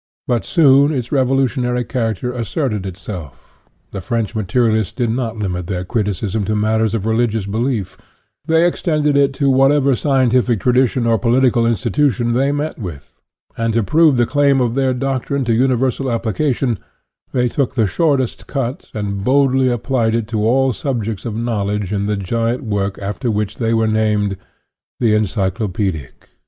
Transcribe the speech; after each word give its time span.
But 0.25 0.43
soon 0.43 0.91
its 0.91 1.11
revolutionary 1.11 1.83
character 1.83 2.33
as 2.33 2.47
serted 2.47 2.87
itself. 2.87 3.39
The 3.91 4.01
French 4.01 4.33
materialists 4.33 4.91
did 4.93 5.11
not 5.11 5.37
limit 5.37 5.67
their 5.67 5.83
criticism 5.85 6.43
to 6.45 6.55
matters 6.55 6.95
of 6.95 7.05
religious 7.05 7.45
belief;: 7.45 7.99
they 8.47 8.65
extended 8.65 9.15
it 9.15 9.31
to 9.35 9.51
whatever 9.51 9.95
scientific 9.95 10.59
tradition 10.59 11.05
or 11.05 11.19
political 11.19 11.67
institution 11.67 12.33
they 12.33 12.51
met 12.51 12.79
with; 12.79 13.21
and 13.55 13.75
to 13.75 13.83
prove 13.83 14.17
the 14.17 14.25
claim 14.25 14.59
of 14.59 14.73
their 14.73 14.95
doctrine 14.95 15.45
to 15.45 15.53
universal 15.53 16.09
application, 16.11 16.79
they 17.31 17.47
took 17.47 17.75
the 17.75 17.85
shortest 17.85 18.47
cut, 18.47 18.89
and 18.95 19.23
boldly 19.23 19.69
applied 19.69 20.15
it 20.15 20.27
to 20.29 20.43
all 20.43 20.73
subjects 20.73 21.25
of 21.27 21.35
knowledge 21.35 21.93
in 21.93 22.07
the 22.07 22.17
giant 22.17 22.63
work 22.63 22.97
after 22.97 23.29
which 23.29 23.57
they 23.57 23.71
were 23.71 23.87
named 23.87 24.35
the 24.99 25.13
Encyclopedic. 25.13 26.29